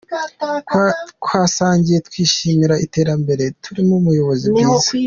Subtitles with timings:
[1.23, 4.89] Twasangiye, twishimira iterambere turimo, ubuyobozi bwiza.